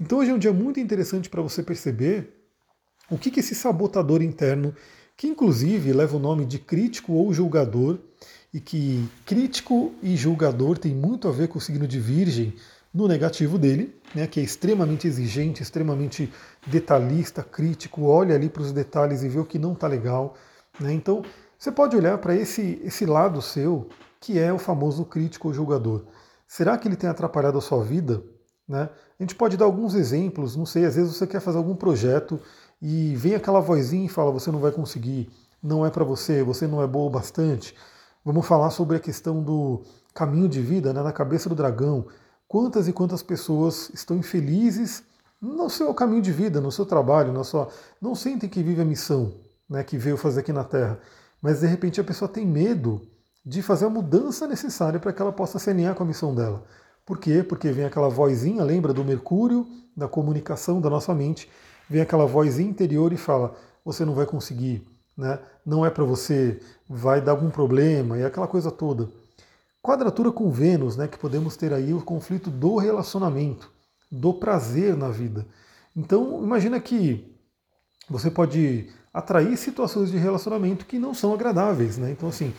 Então 0.00 0.18
hoje 0.18 0.30
é 0.30 0.34
um 0.34 0.38
dia 0.38 0.52
muito 0.52 0.78
interessante 0.78 1.28
para 1.28 1.42
você 1.42 1.60
perceber 1.60 2.41
o 3.12 3.18
que, 3.18 3.30
que 3.30 3.40
esse 3.40 3.54
sabotador 3.54 4.22
interno, 4.22 4.74
que 5.16 5.26
inclusive 5.26 5.92
leva 5.92 6.16
o 6.16 6.20
nome 6.20 6.46
de 6.46 6.58
crítico 6.58 7.12
ou 7.12 7.32
julgador, 7.32 7.98
e 8.54 8.58
que 8.58 9.06
crítico 9.26 9.92
e 10.02 10.16
julgador 10.16 10.78
tem 10.78 10.94
muito 10.94 11.28
a 11.28 11.30
ver 11.30 11.48
com 11.48 11.58
o 11.58 11.60
signo 11.60 11.86
de 11.86 12.00
Virgem, 12.00 12.54
no 12.92 13.06
negativo 13.06 13.58
dele, 13.58 13.94
né, 14.14 14.26
que 14.26 14.40
é 14.40 14.42
extremamente 14.42 15.06
exigente, 15.06 15.62
extremamente 15.62 16.32
detalhista, 16.66 17.42
crítico, 17.42 18.04
olha 18.04 18.34
ali 18.34 18.48
para 18.48 18.62
os 18.62 18.72
detalhes 18.72 19.22
e 19.22 19.28
vê 19.28 19.38
o 19.38 19.44
que 19.44 19.58
não 19.58 19.72
está 19.72 19.86
legal. 19.86 20.34
Né? 20.78 20.92
Então, 20.92 21.22
você 21.58 21.70
pode 21.70 21.96
olhar 21.96 22.18
para 22.18 22.34
esse, 22.34 22.80
esse 22.82 23.06
lado 23.06 23.40
seu, 23.40 23.88
que 24.20 24.38
é 24.38 24.52
o 24.52 24.58
famoso 24.58 25.04
crítico 25.04 25.48
ou 25.48 25.54
julgador. 25.54 26.04
Será 26.46 26.76
que 26.76 26.86
ele 26.86 26.96
tem 26.96 27.08
atrapalhado 27.08 27.56
a 27.56 27.62
sua 27.62 27.82
vida? 27.82 28.22
Né? 28.68 28.90
A 29.18 29.22
gente 29.22 29.34
pode 29.34 29.56
dar 29.56 29.64
alguns 29.64 29.94
exemplos, 29.94 30.54
não 30.54 30.66
sei, 30.66 30.84
às 30.84 30.96
vezes 30.96 31.14
você 31.14 31.26
quer 31.26 31.40
fazer 31.40 31.56
algum 31.56 31.74
projeto 31.74 32.40
e 32.82 33.14
vem 33.14 33.36
aquela 33.36 33.60
vozinha 33.60 34.06
e 34.06 34.08
fala: 34.08 34.32
você 34.32 34.50
não 34.50 34.58
vai 34.58 34.72
conseguir, 34.72 35.30
não 35.62 35.86
é 35.86 35.90
para 35.90 36.04
você, 36.04 36.42
você 36.42 36.66
não 36.66 36.82
é 36.82 36.86
boa 36.86 37.06
o 37.06 37.10
bastante. 37.10 37.76
Vamos 38.24 38.44
falar 38.44 38.70
sobre 38.70 38.96
a 38.96 39.00
questão 39.00 39.42
do 39.42 39.82
caminho 40.12 40.48
de 40.48 40.60
vida 40.60 40.92
né, 40.92 41.02
na 41.02 41.12
cabeça 41.12 41.48
do 41.48 41.54
dragão. 41.54 42.06
Quantas 42.48 42.88
e 42.88 42.92
quantas 42.92 43.22
pessoas 43.22 43.88
estão 43.94 44.16
infelizes 44.16 45.04
no 45.40 45.70
seu 45.70 45.94
caminho 45.94 46.20
de 46.20 46.32
vida, 46.32 46.60
no 46.60 46.70
seu 46.70 46.84
trabalho, 46.84 47.32
na 47.32 47.44
sua. 47.44 47.68
não 48.00 48.14
sentem 48.14 48.48
que 48.48 48.62
vive 48.62 48.82
a 48.82 48.84
missão 48.84 49.32
né, 49.68 49.82
que 49.82 49.96
veio 49.96 50.16
fazer 50.16 50.40
aqui 50.40 50.52
na 50.52 50.64
Terra. 50.64 51.00
Mas 51.40 51.60
de 51.60 51.66
repente 51.66 52.00
a 52.00 52.04
pessoa 52.04 52.28
tem 52.28 52.46
medo 52.46 53.00
de 53.44 53.62
fazer 53.62 53.86
a 53.86 53.90
mudança 53.90 54.46
necessária 54.46 55.00
para 55.00 55.12
que 55.12 55.20
ela 55.20 55.32
possa 55.32 55.58
se 55.58 55.70
alinhar 55.70 55.94
com 55.94 56.02
a 56.02 56.06
missão 56.06 56.34
dela. 56.34 56.62
Por 57.04 57.18
quê? 57.18 57.42
Porque 57.42 57.72
vem 57.72 57.84
aquela 57.84 58.08
vozinha, 58.08 58.62
lembra 58.62 58.92
do 58.92 59.04
Mercúrio, 59.04 59.66
da 59.96 60.06
comunicação 60.06 60.80
da 60.80 60.88
nossa 60.88 61.12
mente, 61.12 61.50
vem 61.92 62.00
aquela 62.00 62.26
vozinha 62.26 62.68
interior 62.68 63.12
e 63.12 63.18
fala: 63.18 63.54
você 63.84 64.04
não 64.04 64.14
vai 64.14 64.24
conseguir, 64.24 64.82
né? 65.16 65.38
não 65.64 65.84
é 65.84 65.90
para 65.90 66.04
você, 66.04 66.58
vai 66.88 67.20
dar 67.20 67.32
algum 67.32 67.50
problema, 67.50 68.18
e 68.18 68.24
aquela 68.24 68.48
coisa 68.48 68.70
toda. 68.70 69.08
Quadratura 69.82 70.32
com 70.32 70.50
Vênus, 70.50 70.96
né, 70.96 71.06
que 71.06 71.18
podemos 71.18 71.56
ter 71.56 71.72
aí 71.72 71.92
o 71.92 72.00
conflito 72.00 72.50
do 72.50 72.76
relacionamento, 72.76 73.70
do 74.10 74.32
prazer 74.32 74.96
na 74.96 75.08
vida. 75.08 75.46
Então, 75.94 76.42
imagina 76.42 76.80
que 76.80 77.36
você 78.08 78.30
pode 78.30 78.88
atrair 79.12 79.56
situações 79.56 80.10
de 80.10 80.16
relacionamento 80.16 80.86
que 80.86 80.98
não 80.98 81.12
são 81.12 81.34
agradáveis, 81.34 81.98
né? 81.98 82.10
Então, 82.12 82.28
assim, 82.28 82.54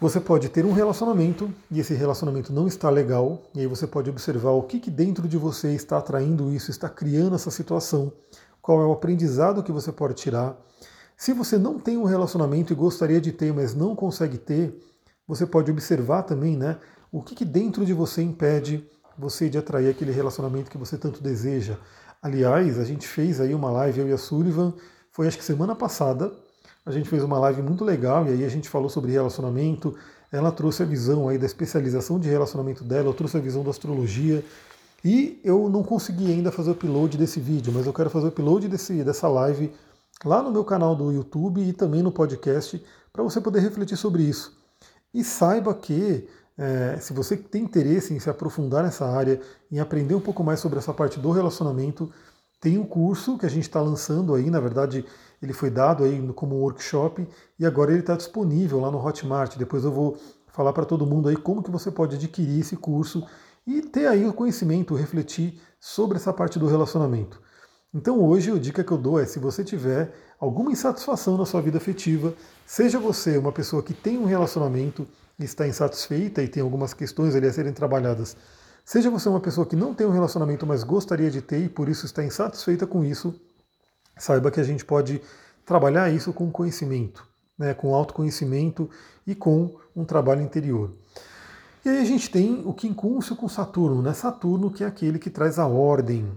você 0.00 0.20
pode 0.20 0.48
ter 0.48 0.64
um 0.64 0.72
relacionamento 0.72 1.52
e 1.70 1.80
esse 1.80 1.94
relacionamento 1.94 2.52
não 2.52 2.66
está 2.66 2.88
legal, 2.88 3.42
e 3.54 3.60
aí 3.60 3.66
você 3.66 3.86
pode 3.86 4.08
observar 4.08 4.50
o 4.50 4.62
que, 4.62 4.78
que 4.78 4.90
dentro 4.90 5.28
de 5.28 5.36
você 5.36 5.74
está 5.74 5.98
atraindo 5.98 6.52
isso, 6.52 6.70
está 6.70 6.88
criando 6.88 7.34
essa 7.34 7.50
situação, 7.50 8.12
qual 8.66 8.82
é 8.82 8.84
o 8.84 8.90
aprendizado 8.90 9.62
que 9.62 9.70
você 9.70 9.92
pode 9.92 10.14
tirar. 10.14 10.56
Se 11.16 11.32
você 11.32 11.56
não 11.56 11.78
tem 11.78 11.96
um 11.96 12.02
relacionamento 12.02 12.72
e 12.72 12.76
gostaria 12.76 13.20
de 13.20 13.30
ter, 13.30 13.54
mas 13.54 13.76
não 13.76 13.94
consegue 13.94 14.36
ter, 14.36 14.76
você 15.24 15.46
pode 15.46 15.70
observar 15.70 16.24
também 16.24 16.56
né, 16.56 16.76
o 17.12 17.22
que, 17.22 17.36
que 17.36 17.44
dentro 17.44 17.86
de 17.86 17.92
você 17.92 18.22
impede 18.22 18.84
você 19.16 19.48
de 19.48 19.56
atrair 19.56 19.88
aquele 19.88 20.10
relacionamento 20.10 20.68
que 20.68 20.76
você 20.76 20.98
tanto 20.98 21.22
deseja. 21.22 21.78
Aliás, 22.20 22.76
a 22.80 22.84
gente 22.84 23.06
fez 23.06 23.40
aí 23.40 23.54
uma 23.54 23.70
live, 23.70 24.00
eu 24.00 24.08
e 24.08 24.12
a 24.12 24.18
Sullivan, 24.18 24.74
foi 25.12 25.28
acho 25.28 25.38
que 25.38 25.44
semana 25.44 25.76
passada, 25.76 26.32
A 26.84 26.90
gente 26.90 27.08
fez 27.08 27.22
uma 27.22 27.38
live 27.38 27.62
muito 27.62 27.84
legal 27.84 28.26
e 28.26 28.30
aí 28.30 28.44
a 28.44 28.48
gente 28.48 28.68
falou 28.68 28.88
sobre 28.88 29.12
relacionamento. 29.12 29.96
Ela 30.32 30.50
trouxe 30.50 30.82
a 30.82 30.86
visão 30.86 31.28
aí 31.28 31.38
da 31.38 31.46
especialização 31.46 32.18
de 32.18 32.28
relacionamento 32.28 32.82
dela, 32.82 33.08
eu 33.08 33.14
trouxe 33.14 33.36
a 33.36 33.40
visão 33.40 33.62
da 33.62 33.70
astrologia. 33.70 34.44
E 35.04 35.40
eu 35.44 35.68
não 35.68 35.82
consegui 35.82 36.32
ainda 36.32 36.50
fazer 36.50 36.70
o 36.70 36.72
upload 36.72 37.16
desse 37.16 37.38
vídeo, 37.38 37.72
mas 37.72 37.86
eu 37.86 37.92
quero 37.92 38.10
fazer 38.10 38.26
o 38.26 38.28
upload 38.28 38.68
desse, 38.68 39.04
dessa 39.04 39.28
live 39.28 39.72
lá 40.24 40.42
no 40.42 40.50
meu 40.50 40.64
canal 40.64 40.96
do 40.96 41.12
YouTube 41.12 41.60
e 41.60 41.72
também 41.72 42.02
no 42.02 42.10
podcast 42.10 42.82
para 43.12 43.22
você 43.22 43.40
poder 43.40 43.60
refletir 43.60 43.96
sobre 43.96 44.22
isso. 44.22 44.56
E 45.12 45.22
saiba 45.22 45.74
que 45.74 46.28
é, 46.58 46.98
se 47.00 47.12
você 47.12 47.36
tem 47.36 47.62
interesse 47.62 48.14
em 48.14 48.18
se 48.18 48.30
aprofundar 48.30 48.82
nessa 48.82 49.06
área, 49.06 49.40
em 49.70 49.78
aprender 49.78 50.14
um 50.14 50.20
pouco 50.20 50.42
mais 50.42 50.60
sobre 50.60 50.78
essa 50.78 50.92
parte 50.92 51.20
do 51.20 51.30
relacionamento, 51.30 52.10
tem 52.60 52.78
um 52.78 52.86
curso 52.86 53.36
que 53.36 53.44
a 53.44 53.50
gente 53.50 53.64
está 53.64 53.80
lançando 53.80 54.34
aí, 54.34 54.50
na 54.50 54.60
verdade 54.60 55.04
ele 55.42 55.52
foi 55.52 55.70
dado 55.70 56.02
aí 56.02 56.32
como 56.34 56.56
workshop 56.56 57.28
e 57.58 57.66
agora 57.66 57.90
ele 57.90 58.00
está 58.00 58.16
disponível 58.16 58.80
lá 58.80 58.90
no 58.90 59.04
Hotmart. 59.04 59.56
Depois 59.56 59.84
eu 59.84 59.92
vou 59.92 60.16
falar 60.48 60.72
para 60.72 60.86
todo 60.86 61.06
mundo 61.06 61.28
aí 61.28 61.36
como 61.36 61.62
que 61.62 61.70
você 61.70 61.90
pode 61.90 62.16
adquirir 62.16 62.60
esse 62.60 62.76
curso 62.76 63.26
e 63.66 63.82
ter 63.82 64.06
aí 64.06 64.26
o 64.26 64.32
conhecimento, 64.32 64.94
refletir 64.94 65.60
sobre 65.80 66.16
essa 66.16 66.32
parte 66.32 66.58
do 66.58 66.66
relacionamento. 66.66 67.40
Então 67.92 68.22
hoje 68.22 68.50
a 68.50 68.58
dica 68.58 68.84
que 68.84 68.92
eu 68.92 68.98
dou 68.98 69.18
é 69.18 69.26
se 69.26 69.38
você 69.38 69.64
tiver 69.64 70.12
alguma 70.38 70.70
insatisfação 70.70 71.36
na 71.36 71.46
sua 71.46 71.60
vida 71.62 71.78
afetiva, 71.78 72.34
seja 72.64 72.98
você 72.98 73.38
uma 73.38 73.52
pessoa 73.52 73.82
que 73.82 73.94
tem 73.94 74.18
um 74.18 74.24
relacionamento 74.24 75.06
e 75.38 75.44
está 75.44 75.66
insatisfeita 75.66 76.42
e 76.42 76.48
tem 76.48 76.62
algumas 76.62 76.92
questões 76.92 77.34
ali 77.34 77.46
a 77.46 77.52
serem 77.52 77.72
trabalhadas, 77.72 78.36
seja 78.84 79.10
você 79.10 79.28
uma 79.28 79.40
pessoa 79.40 79.66
que 79.66 79.74
não 79.74 79.94
tem 79.94 80.06
um 80.06 80.12
relacionamento, 80.12 80.66
mas 80.66 80.84
gostaria 80.84 81.30
de 81.30 81.40
ter 81.40 81.60
e 81.64 81.68
por 81.68 81.88
isso 81.88 82.06
está 82.06 82.22
insatisfeita 82.22 82.86
com 82.86 83.04
isso, 83.04 83.34
saiba 84.18 84.50
que 84.50 84.60
a 84.60 84.64
gente 84.64 84.84
pode 84.84 85.20
trabalhar 85.64 86.10
isso 86.10 86.32
com 86.32 86.50
conhecimento, 86.50 87.26
né, 87.58 87.74
com 87.74 87.94
autoconhecimento 87.94 88.88
e 89.26 89.34
com 89.34 89.74
um 89.94 90.04
trabalho 90.04 90.42
interior. 90.42 90.92
E 91.86 91.88
aí 91.88 91.98
a 92.00 92.04
gente 92.04 92.28
tem 92.28 92.62
o 92.64 92.74
quincúncio 92.74 93.36
com 93.36 93.48
Saturno, 93.48 94.02
né? 94.02 94.12
Saturno 94.12 94.72
que 94.72 94.82
é 94.82 94.88
aquele 94.88 95.20
que 95.20 95.30
traz 95.30 95.56
a 95.56 95.68
ordem, 95.68 96.36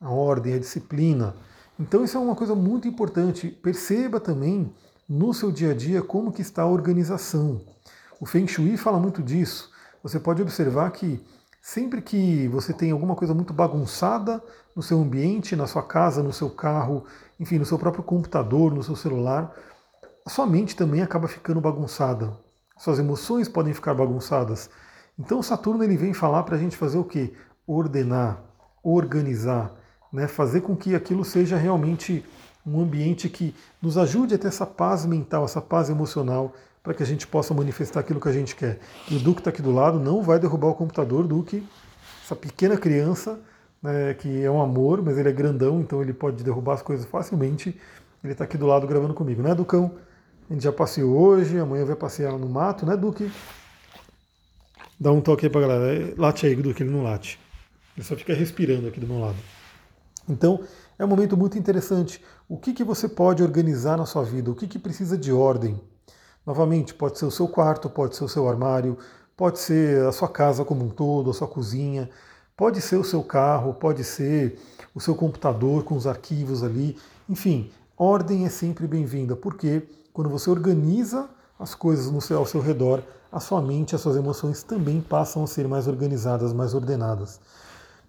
a 0.00 0.10
ordem, 0.10 0.54
a 0.54 0.58
disciplina. 0.58 1.32
Então 1.78 2.02
isso 2.02 2.16
é 2.16 2.20
uma 2.20 2.34
coisa 2.34 2.56
muito 2.56 2.88
importante. 2.88 3.46
Perceba 3.46 4.18
também 4.18 4.74
no 5.08 5.32
seu 5.32 5.52
dia 5.52 5.70
a 5.70 5.74
dia 5.76 6.02
como 6.02 6.32
que 6.32 6.42
está 6.42 6.62
a 6.62 6.66
organização. 6.66 7.60
O 8.18 8.26
Feng 8.26 8.48
Shui 8.48 8.76
fala 8.76 8.98
muito 8.98 9.22
disso. 9.22 9.70
Você 10.02 10.18
pode 10.18 10.42
observar 10.42 10.90
que 10.90 11.24
sempre 11.62 12.02
que 12.02 12.48
você 12.48 12.72
tem 12.72 12.90
alguma 12.90 13.14
coisa 13.14 13.32
muito 13.32 13.52
bagunçada 13.52 14.42
no 14.74 14.82
seu 14.82 15.00
ambiente, 15.00 15.54
na 15.54 15.68
sua 15.68 15.84
casa, 15.84 16.20
no 16.20 16.32
seu 16.32 16.50
carro, 16.50 17.04
enfim, 17.38 17.60
no 17.60 17.64
seu 17.64 17.78
próprio 17.78 18.02
computador, 18.02 18.74
no 18.74 18.82
seu 18.82 18.96
celular, 18.96 19.54
a 20.26 20.30
sua 20.30 20.48
mente 20.48 20.74
também 20.74 21.00
acaba 21.00 21.28
ficando 21.28 21.60
bagunçada. 21.60 22.36
Suas 22.80 22.98
emoções 22.98 23.46
podem 23.46 23.74
ficar 23.74 23.92
bagunçadas. 23.92 24.70
Então 25.18 25.42
Saturno 25.42 25.84
ele 25.84 25.98
vem 25.98 26.14
falar 26.14 26.44
para 26.44 26.56
a 26.56 26.58
gente 26.58 26.78
fazer 26.78 26.96
o 26.96 27.04
quê? 27.04 27.34
Ordenar, 27.66 28.42
organizar, 28.82 29.74
né, 30.10 30.26
fazer 30.26 30.62
com 30.62 30.74
que 30.74 30.94
aquilo 30.94 31.22
seja 31.22 31.58
realmente 31.58 32.24
um 32.66 32.80
ambiente 32.80 33.28
que 33.28 33.54
nos 33.82 33.98
ajude 33.98 34.34
a 34.34 34.38
ter 34.38 34.48
essa 34.48 34.64
paz 34.64 35.04
mental, 35.04 35.44
essa 35.44 35.60
paz 35.60 35.90
emocional, 35.90 36.54
para 36.82 36.94
que 36.94 37.02
a 37.02 37.06
gente 37.06 37.26
possa 37.26 37.52
manifestar 37.52 38.00
aquilo 38.00 38.18
que 38.18 38.30
a 38.30 38.32
gente 38.32 38.56
quer. 38.56 38.78
E 39.10 39.16
o 39.16 39.18
Duque 39.18 39.42
está 39.42 39.50
aqui 39.50 39.60
do 39.60 39.72
lado, 39.72 40.00
não 40.00 40.22
vai 40.22 40.38
derrubar 40.38 40.68
o 40.68 40.74
computador, 40.74 41.26
Duque, 41.26 41.62
essa 42.24 42.34
pequena 42.34 42.78
criança, 42.78 43.38
né, 43.82 44.14
que 44.14 44.42
é 44.42 44.50
um 44.50 44.58
amor, 44.58 45.02
mas 45.02 45.18
ele 45.18 45.28
é 45.28 45.32
grandão, 45.32 45.82
então 45.82 46.00
ele 46.00 46.14
pode 46.14 46.42
derrubar 46.42 46.76
as 46.76 46.82
coisas 46.82 47.04
facilmente. 47.04 47.78
Ele 48.24 48.32
está 48.32 48.44
aqui 48.44 48.56
do 48.56 48.64
lado 48.64 48.86
gravando 48.86 49.12
comigo, 49.12 49.42
né, 49.42 49.54
Ducão? 49.54 49.92
A 50.50 50.52
gente 50.52 50.64
já 50.64 50.72
passeou 50.72 51.16
hoje, 51.16 51.60
amanhã 51.60 51.84
vai 51.84 51.94
passear 51.94 52.36
no 52.36 52.48
mato, 52.48 52.84
né, 52.84 52.96
Duque? 52.96 53.30
Dá 54.98 55.12
um 55.12 55.20
toque 55.20 55.46
aí 55.46 55.50
pra 55.50 55.60
galera. 55.60 56.12
Late 56.18 56.44
aí, 56.44 56.56
Duque, 56.56 56.82
ele 56.82 56.90
não 56.90 57.04
late. 57.04 57.38
Ele 57.96 58.04
só 58.04 58.16
fica 58.16 58.34
respirando 58.34 58.88
aqui 58.88 58.98
do 58.98 59.06
meu 59.06 59.20
lado. 59.20 59.36
Então, 60.28 60.64
é 60.98 61.04
um 61.04 61.08
momento 61.08 61.36
muito 61.36 61.56
interessante. 61.56 62.20
O 62.48 62.58
que, 62.58 62.72
que 62.72 62.82
você 62.82 63.08
pode 63.08 63.44
organizar 63.44 63.96
na 63.96 64.06
sua 64.06 64.24
vida? 64.24 64.50
O 64.50 64.54
que, 64.56 64.66
que 64.66 64.76
precisa 64.76 65.16
de 65.16 65.32
ordem? 65.32 65.80
Novamente, 66.44 66.94
pode 66.94 67.16
ser 67.16 67.26
o 67.26 67.30
seu 67.30 67.46
quarto, 67.46 67.88
pode 67.88 68.16
ser 68.16 68.24
o 68.24 68.28
seu 68.28 68.48
armário, 68.48 68.98
pode 69.36 69.60
ser 69.60 70.04
a 70.04 70.10
sua 70.10 70.28
casa 70.28 70.64
como 70.64 70.84
um 70.84 70.88
todo, 70.88 71.30
a 71.30 71.34
sua 71.34 71.46
cozinha, 71.46 72.10
pode 72.56 72.80
ser 72.80 72.96
o 72.96 73.04
seu 73.04 73.22
carro, 73.22 73.74
pode 73.74 74.02
ser 74.02 74.58
o 74.92 75.00
seu 75.00 75.14
computador 75.14 75.84
com 75.84 75.94
os 75.94 76.08
arquivos 76.08 76.64
ali. 76.64 76.96
Enfim, 77.28 77.70
ordem 77.96 78.46
é 78.46 78.48
sempre 78.48 78.88
bem-vinda, 78.88 79.36
porque 79.36 79.84
quando 80.12 80.28
você 80.28 80.50
organiza 80.50 81.28
as 81.58 81.74
coisas 81.74 82.10
no 82.10 82.20
seu, 82.20 82.38
ao 82.38 82.46
seu 82.46 82.60
redor, 82.60 83.02
a 83.30 83.38
sua 83.38 83.60
mente, 83.62 83.94
as 83.94 84.00
suas 84.00 84.16
emoções 84.16 84.62
também 84.62 85.00
passam 85.00 85.44
a 85.44 85.46
ser 85.46 85.68
mais 85.68 85.86
organizadas, 85.86 86.52
mais 86.52 86.74
ordenadas. 86.74 87.38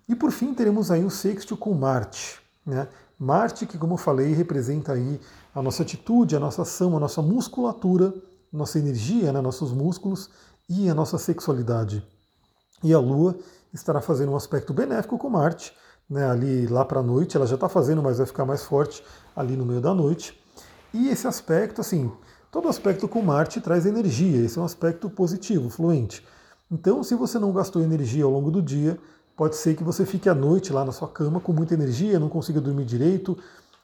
E 0.08 0.16
por 0.16 0.32
fim 0.32 0.54
teremos 0.54 0.90
aí 0.90 1.04
o 1.04 1.10
sexto 1.12 1.56
com 1.56 1.74
Marte. 1.74 2.40
Né? 2.66 2.88
Marte, 3.20 3.66
que 3.66 3.78
como 3.78 3.94
eu 3.94 3.98
falei, 3.98 4.34
representa 4.34 4.94
aí 4.94 5.20
a 5.54 5.62
nossa 5.62 5.84
atitude, 5.84 6.36
a 6.36 6.40
nossa 6.40 6.64
ação, 6.64 6.98
a 6.98 7.00
nossa 7.00 7.22
musculatura, 7.22 8.14
nossa 8.52 8.80
energia, 8.80 9.32
né? 9.32 9.42
nossos 9.42 9.72
músculos 9.72 10.30
e 10.68 10.90
a 10.90 10.96
nossa 10.96 11.18
sexualidade. 11.18 12.04
E 12.84 12.94
a 12.94 13.00
Lua 13.00 13.38
estará 13.72 14.02
fazendo 14.02 14.32
um 14.32 14.36
aspecto 14.36 14.74
benéfico 14.74 15.18
com 15.18 15.30
Marte, 15.30 15.72
né? 16.10 16.30
ali 16.30 16.66
lá 16.66 16.84
para 16.84 17.00
a 17.00 17.04
noite, 17.04 17.38
ela 17.38 17.46
já 17.46 17.56
está 17.56 17.70
fazendo, 17.70 18.02
mas 18.02 18.18
vai 18.18 18.26
ficar 18.26 18.46
mais 18.46 18.64
forte 18.64 19.04
ali 19.36 19.56
no 19.56 19.66
meio 19.66 19.82
da 19.82 19.94
noite. 19.94 20.41
E 20.94 21.10
esse 21.10 21.28
aspecto, 21.28 21.82
assim, 21.82 22.12
todo 22.52 22.68
aspecto 22.68 23.08
com 23.08 23.22
Marte 23.22 23.62
traz 23.62 23.86
energia, 23.86 24.46
esse 24.46 24.58
é 24.58 24.62
um 24.62 24.66
aspecto 24.66 25.10
positivo, 25.10 25.70
fluente. 25.70 26.26
Então, 26.70 27.04
se 27.04 27.16
você 27.16 27.40
não 27.40 27.52
gastou 27.52 27.82
energia 27.82 28.24
ao 28.24 28.32
longo 28.32 28.52
do 28.52 28.62
dia, 28.62 29.00
Pode 29.42 29.56
ser 29.56 29.76
que 29.76 29.84
você 29.84 30.06
fique 30.06 30.30
à 30.30 30.36
noite 30.36 30.72
lá 30.72 30.86
na 30.86 30.92
sua 30.92 31.08
cama 31.08 31.40
com 31.40 31.52
muita 31.52 31.74
energia, 31.74 32.20
não 32.20 32.30
consiga 32.30 32.62
dormir 32.62 32.86
direito. 32.86 33.36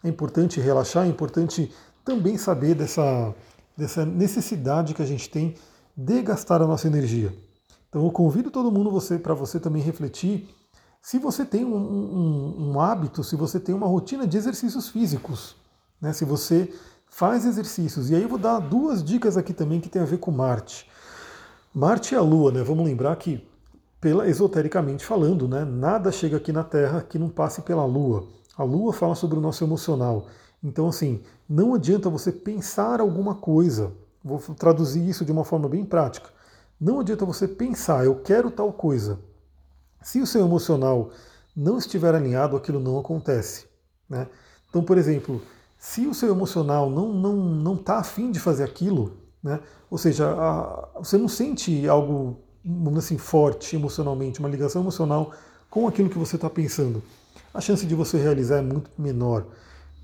É 0.03 0.07
importante 0.07 0.59
relaxar, 0.59 1.05
é 1.05 1.09
importante 1.09 1.73
também 2.05 2.37
saber 2.37 2.75
dessa, 2.75 3.33
dessa 3.75 4.05
necessidade 4.05 4.93
que 4.93 5.01
a 5.01 5.05
gente 5.05 5.27
tem 5.27 5.55
de 5.97 6.21
gastar 6.21 6.61
a 6.61 6.67
nossa 6.67 6.85
energia. 6.85 7.33
Então 7.89 8.03
eu 8.03 8.11
convido 8.11 8.51
todo 8.51 8.71
mundo 8.71 8.91
você 8.91 9.17
para 9.17 9.33
você 9.33 9.59
também 9.59 9.81
refletir 9.81 10.47
se 11.01 11.17
você 11.17 11.43
tem 11.43 11.65
um, 11.65 11.75
um, 11.75 12.71
um, 12.71 12.79
hábito, 12.79 13.23
se 13.23 13.35
você 13.35 13.59
tem 13.59 13.73
uma 13.73 13.87
rotina 13.87 14.27
de 14.27 14.37
exercícios 14.37 14.89
físicos, 14.89 15.55
né? 15.99 16.13
se 16.13 16.23
você 16.23 16.71
faz 17.09 17.45
exercícios. 17.45 18.09
E 18.09 18.15
aí 18.15 18.23
eu 18.23 18.29
vou 18.29 18.37
dar 18.37 18.59
duas 18.59 19.03
dicas 19.03 19.37
aqui 19.37 19.53
também 19.53 19.79
que 19.79 19.89
tem 19.89 20.01
a 20.01 20.05
ver 20.05 20.17
com 20.17 20.31
Marte. 20.31 20.89
Marte 21.73 22.13
e 22.13 22.17
a 22.17 22.21
Lua, 22.21 22.51
né? 22.51 22.63
Vamos 22.63 22.85
lembrar 22.85 23.15
que 23.15 23.47
pela, 23.99 24.27
esotericamente 24.27 25.05
falando, 25.05 25.47
né? 25.47 25.65
nada 25.65 26.11
chega 26.11 26.37
aqui 26.37 26.51
na 26.51 26.63
Terra 26.63 27.01
que 27.01 27.19
não 27.19 27.29
passe 27.29 27.61
pela 27.61 27.85
Lua. 27.85 28.25
A 28.57 28.63
Lua 28.63 28.93
fala 28.93 29.15
sobre 29.15 29.37
o 29.37 29.41
nosso 29.41 29.63
emocional. 29.63 30.27
Então, 30.63 30.87
assim, 30.87 31.21
não 31.47 31.75
adianta 31.75 32.09
você 32.09 32.31
pensar 32.31 32.99
alguma 32.99 33.35
coisa. 33.35 33.91
Vou 34.23 34.39
traduzir 34.39 35.07
isso 35.07 35.23
de 35.23 35.31
uma 35.31 35.45
forma 35.45 35.69
bem 35.69 35.85
prática. 35.85 36.29
Não 36.79 36.99
adianta 36.99 37.25
você 37.25 37.47
pensar, 37.47 38.05
eu 38.05 38.15
quero 38.15 38.51
tal 38.51 38.71
coisa. 38.71 39.19
Se 40.01 40.21
o 40.21 40.27
seu 40.27 40.45
emocional 40.45 41.11
não 41.55 41.77
estiver 41.77 42.13
alinhado, 42.13 42.55
aquilo 42.55 42.79
não 42.79 42.99
acontece. 42.99 43.65
Né? 44.09 44.27
Então, 44.69 44.83
por 44.83 44.97
exemplo, 44.97 45.41
se 45.77 46.07
o 46.07 46.13
seu 46.13 46.29
emocional 46.29 46.89
não 46.89 47.13
não 47.13 47.35
não 47.35 47.75
está 47.75 47.99
afim 47.99 48.31
de 48.31 48.39
fazer 48.39 48.63
aquilo, 48.63 49.17
né? 49.43 49.59
ou 49.89 49.97
seja, 49.97 50.29
a, 50.29 50.99
você 50.99 51.17
não 51.17 51.27
sente 51.27 51.87
algo 51.87 52.39
assim, 52.97 53.17
forte 53.17 53.75
emocionalmente, 53.75 54.39
uma 54.39 54.49
ligação 54.49 54.81
emocional 54.81 55.31
com 55.69 55.87
aquilo 55.87 56.09
que 56.09 56.17
você 56.17 56.35
está 56.35 56.49
pensando, 56.49 57.01
a 57.53 57.61
chance 57.61 57.85
de 57.85 57.95
você 57.95 58.17
realizar 58.17 58.57
é 58.57 58.61
muito 58.61 58.89
menor. 58.97 59.45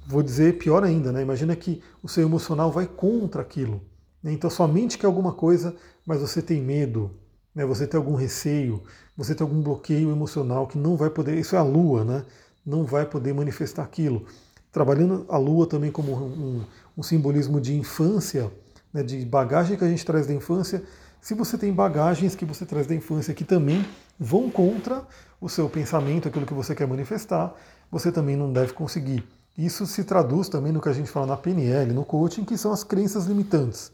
Vou 0.07 0.21
dizer 0.21 0.57
pior 0.57 0.83
ainda, 0.83 1.11
né? 1.11 1.21
Imagina 1.21 1.55
que 1.55 1.81
o 2.01 2.09
seu 2.09 2.23
emocional 2.23 2.71
vai 2.71 2.85
contra 2.85 3.41
aquilo. 3.41 3.81
Né? 4.21 4.33
Então 4.33 4.49
sua 4.49 4.67
mente 4.67 4.97
quer 4.97 5.07
alguma 5.07 5.33
coisa, 5.33 5.75
mas 6.05 6.19
você 6.21 6.41
tem 6.41 6.61
medo, 6.61 7.11
né? 7.55 7.65
você 7.65 7.87
tem 7.87 7.97
algum 7.97 8.15
receio, 8.15 8.83
você 9.15 9.33
tem 9.33 9.45
algum 9.45 9.61
bloqueio 9.61 10.11
emocional 10.11 10.67
que 10.67 10.77
não 10.77 10.95
vai 10.95 11.09
poder. 11.09 11.37
Isso 11.37 11.55
é 11.55 11.59
a 11.59 11.63
lua, 11.63 12.03
né? 12.03 12.25
Não 12.65 12.85
vai 12.85 13.05
poder 13.05 13.33
manifestar 13.33 13.83
aquilo. 13.83 14.25
Trabalhando 14.73 15.25
a 15.29 15.37
lua 15.37 15.65
também 15.65 15.91
como 15.91 16.11
um, 16.13 16.65
um 16.97 17.03
simbolismo 17.03 17.61
de 17.61 17.73
infância, 17.73 18.51
né? 18.93 19.03
de 19.03 19.23
bagagem 19.25 19.77
que 19.77 19.85
a 19.85 19.87
gente 19.87 20.05
traz 20.05 20.27
da 20.27 20.33
infância, 20.33 20.83
se 21.21 21.33
você 21.33 21.57
tem 21.57 21.71
bagagens 21.71 22.35
que 22.35 22.43
você 22.43 22.65
traz 22.65 22.85
da 22.85 22.93
infância 22.93 23.33
que 23.33 23.45
também 23.45 23.85
vão 24.19 24.49
contra 24.49 25.07
o 25.39 25.47
seu 25.47 25.69
pensamento, 25.69 26.27
aquilo 26.27 26.45
que 26.45 26.53
você 26.53 26.75
quer 26.75 26.85
manifestar, 26.85 27.55
você 27.89 28.11
também 28.11 28.35
não 28.35 28.51
deve 28.51 28.73
conseguir. 28.73 29.23
Isso 29.57 29.85
se 29.85 30.03
traduz 30.03 30.49
também 30.49 30.73
no 30.73 30.81
que 30.81 30.89
a 30.89 30.93
gente 30.93 31.09
fala 31.09 31.27
na 31.27 31.37
PNL, 31.37 31.93
no 31.93 32.03
coaching, 32.03 32.43
que 32.43 32.57
são 32.57 32.73
as 32.73 32.83
crenças 32.83 33.25
limitantes. 33.25 33.91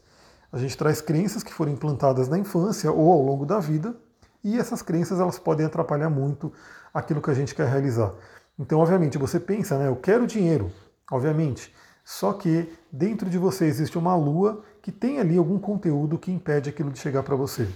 A 0.50 0.58
gente 0.58 0.76
traz 0.76 1.00
crenças 1.00 1.44
que 1.44 1.52
foram 1.52 1.70
implantadas 1.70 2.26
na 2.26 2.38
infância 2.38 2.90
ou 2.90 3.12
ao 3.12 3.22
longo 3.22 3.46
da 3.46 3.60
vida, 3.60 3.94
e 4.42 4.58
essas 4.58 4.82
crenças 4.82 5.20
elas 5.20 5.38
podem 5.38 5.66
atrapalhar 5.66 6.08
muito 6.08 6.52
aquilo 6.92 7.20
que 7.20 7.30
a 7.30 7.34
gente 7.34 7.54
quer 7.54 7.68
realizar. 7.68 8.12
Então, 8.60 8.78
obviamente, 8.78 9.16
você 9.16 9.40
pensa, 9.40 9.78
né, 9.78 9.88
eu 9.88 9.96
quero 9.96 10.26
dinheiro, 10.26 10.70
obviamente. 11.10 11.74
Só 12.04 12.34
que 12.34 12.70
dentro 12.92 13.30
de 13.30 13.38
você 13.38 13.64
existe 13.64 13.96
uma 13.96 14.14
lua 14.14 14.62
que 14.82 14.92
tem 14.92 15.18
ali 15.18 15.38
algum 15.38 15.58
conteúdo 15.58 16.18
que 16.18 16.30
impede 16.30 16.68
aquilo 16.68 16.90
de 16.90 16.98
chegar 16.98 17.22
para 17.22 17.34
você. 17.34 17.66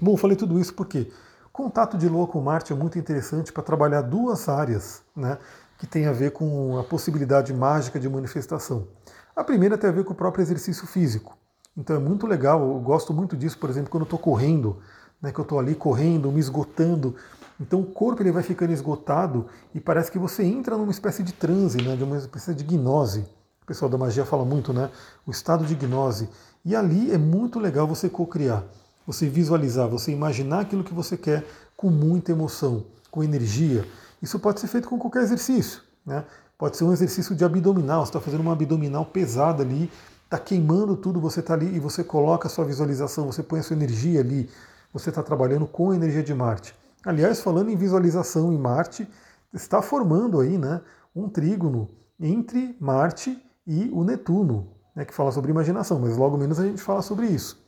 Bom, 0.00 0.16
falei 0.16 0.36
tudo 0.36 0.60
isso 0.60 0.72
porque 0.74 1.10
contato 1.52 1.98
de 1.98 2.08
Lua 2.08 2.26
com 2.26 2.40
Marte 2.40 2.72
é 2.72 2.76
muito 2.76 2.98
interessante 2.98 3.52
para 3.52 3.62
trabalhar 3.62 4.02
duas 4.02 4.48
áreas 4.48 5.02
né, 5.16 5.38
que 5.78 5.86
tem 5.86 6.06
a 6.06 6.12
ver 6.12 6.30
com 6.30 6.78
a 6.78 6.84
possibilidade 6.84 7.52
mágica 7.52 7.98
de 7.98 8.08
manifestação. 8.08 8.86
A 9.34 9.42
primeira 9.42 9.76
tem 9.76 9.90
a 9.90 9.92
ver 9.92 10.04
com 10.04 10.12
o 10.12 10.16
próprio 10.16 10.42
exercício 10.42 10.86
físico. 10.86 11.36
Então 11.76 11.96
é 11.96 11.98
muito 11.98 12.26
legal, 12.26 12.60
eu 12.60 12.78
gosto 12.80 13.12
muito 13.12 13.36
disso, 13.36 13.58
por 13.58 13.70
exemplo, 13.70 13.90
quando 13.90 14.02
eu 14.02 14.06
estou 14.06 14.18
correndo, 14.18 14.80
né, 15.20 15.32
que 15.32 15.40
eu 15.40 15.42
estou 15.42 15.58
ali 15.58 15.74
correndo, 15.74 16.30
me 16.30 16.40
esgotando. 16.40 17.16
Então 17.60 17.80
o 17.80 17.86
corpo 17.86 18.22
ele 18.22 18.32
vai 18.32 18.42
ficando 18.42 18.72
esgotado 18.72 19.46
e 19.74 19.80
parece 19.80 20.10
que 20.10 20.18
você 20.18 20.44
entra 20.44 20.76
numa 20.76 20.90
espécie 20.90 21.22
de 21.22 21.32
transe, 21.32 21.80
né, 21.82 21.96
de 21.96 22.04
uma 22.04 22.18
espécie 22.18 22.54
de 22.54 22.64
gnose. 22.64 23.20
O 23.62 23.66
pessoal 23.66 23.90
da 23.90 23.98
magia 23.98 24.24
fala 24.24 24.44
muito, 24.44 24.72
né? 24.72 24.90
O 25.26 25.30
estado 25.30 25.64
de 25.64 25.74
gnose. 25.74 26.28
E 26.64 26.76
ali 26.76 27.10
é 27.10 27.18
muito 27.18 27.58
legal 27.58 27.86
você 27.86 28.08
co-criar, 28.08 28.64
você 29.06 29.28
visualizar, 29.28 29.88
você 29.88 30.12
imaginar 30.12 30.60
aquilo 30.60 30.84
que 30.84 30.94
você 30.94 31.16
quer 31.16 31.44
com 31.76 31.90
muita 31.90 32.30
emoção, 32.30 32.84
com 33.10 33.24
energia. 33.24 33.84
Isso 34.22 34.38
pode 34.38 34.60
ser 34.60 34.68
feito 34.68 34.88
com 34.88 34.98
qualquer 34.98 35.22
exercício, 35.22 35.80
né? 36.04 36.24
Pode 36.58 36.76
ser 36.76 36.84
um 36.84 36.92
exercício 36.92 37.34
de 37.34 37.44
abdominal, 37.44 38.04
você 38.04 38.10
está 38.10 38.20
fazendo 38.20 38.40
uma 38.40 38.52
abdominal 38.52 39.04
pesada 39.04 39.62
ali, 39.62 39.90
está 40.24 40.38
queimando 40.38 40.96
tudo, 40.96 41.20
você 41.20 41.40
está 41.40 41.54
ali 41.54 41.76
e 41.76 41.78
você 41.78 42.02
coloca 42.02 42.48
a 42.48 42.50
sua 42.50 42.64
visualização, 42.64 43.26
você 43.26 43.42
põe 43.42 43.60
a 43.60 43.62
sua 43.62 43.76
energia 43.76 44.20
ali, 44.20 44.48
você 44.92 45.10
está 45.10 45.22
trabalhando 45.22 45.66
com 45.66 45.90
a 45.90 45.96
energia 45.96 46.22
de 46.22 46.32
Marte. 46.32 46.74
Aliás, 47.06 47.40
falando 47.40 47.70
em 47.70 47.76
visualização 47.76 48.52
em 48.52 48.58
Marte, 48.58 49.08
está 49.54 49.80
formando 49.80 50.40
aí 50.40 50.58
né, 50.58 50.80
um 51.14 51.28
trígono 51.28 51.88
entre 52.18 52.76
Marte 52.80 53.40
e 53.64 53.88
o 53.92 54.02
Netuno, 54.02 54.72
né, 54.92 55.04
que 55.04 55.14
fala 55.14 55.30
sobre 55.30 55.52
imaginação, 55.52 56.00
mas 56.00 56.16
logo 56.16 56.36
menos 56.36 56.58
a 56.58 56.66
gente 56.66 56.82
fala 56.82 57.02
sobre 57.02 57.28
isso. 57.28 57.64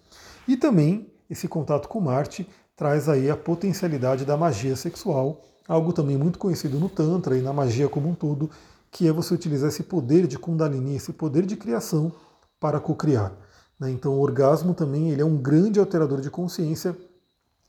E 0.48 0.56
também 0.56 1.08
esse 1.30 1.46
contato 1.46 1.88
com 1.88 2.00
Marte 2.00 2.48
traz 2.74 3.08
aí 3.08 3.30
a 3.30 3.36
potencialidade 3.36 4.24
da 4.24 4.36
magia 4.36 4.74
sexual, 4.74 5.40
algo 5.68 5.92
também 5.92 6.16
muito 6.16 6.36
conhecido 6.36 6.80
no 6.80 6.88
Tantra 6.88 7.38
e 7.38 7.40
na 7.40 7.52
magia 7.52 7.88
como 7.88 8.08
um 8.08 8.16
todo, 8.16 8.50
que 8.90 9.06
é 9.06 9.12
você 9.12 9.32
utilizar 9.34 9.68
esse 9.68 9.84
poder 9.84 10.26
de 10.26 10.36
Kundalini, 10.36 10.96
esse 10.96 11.12
poder 11.12 11.46
de 11.46 11.54
criação 11.54 12.10
para 12.58 12.80
cocriar. 12.80 13.32
Né? 13.78 13.88
Então 13.92 14.14
o 14.14 14.20
orgasmo 14.20 14.74
também 14.74 15.10
ele 15.10 15.22
é 15.22 15.24
um 15.24 15.36
grande 15.36 15.78
alterador 15.78 16.20
de 16.20 16.28
consciência. 16.28 16.96